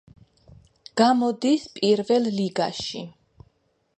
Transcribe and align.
გამოდის 1.01 1.67
პირველ 1.75 2.27
ლიგაში. 2.39 3.05